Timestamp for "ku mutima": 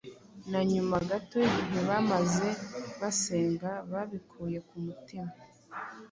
4.67-5.33